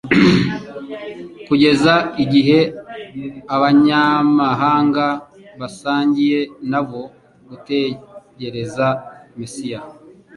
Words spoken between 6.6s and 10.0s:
na bo gutegereza Mesiya.